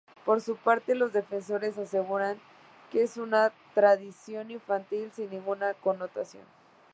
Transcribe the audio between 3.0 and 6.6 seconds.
es una tradición infantil sin ninguna connotación.